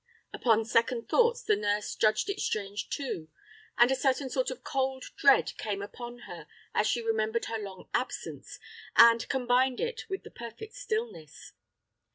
Upon 0.33 0.65
second 0.65 1.07
thoughts, 1.09 1.43
the 1.43 1.55
nurse 1.55 1.93
judged 1.95 2.27
it 2.27 2.39
strange 2.39 2.89
too; 2.89 3.29
and 3.77 3.91
a 3.91 3.95
certain 3.95 4.31
sort 4.31 4.49
of 4.49 4.63
cold 4.63 5.05
dread 5.15 5.55
came 5.59 5.79
upon 5.83 6.21
her 6.25 6.47
as 6.73 6.87
she 6.87 7.03
remembered 7.03 7.45
her 7.45 7.59
long 7.59 7.87
absence, 7.93 8.57
and 8.95 9.29
combined 9.29 9.79
it 9.79 10.05
with 10.09 10.23
the 10.23 10.31
perfect 10.31 10.73
stillness. 10.73 11.51